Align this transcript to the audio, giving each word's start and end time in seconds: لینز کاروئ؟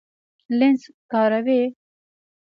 لینز 0.57 0.81
کاروئ؟ 1.11 1.59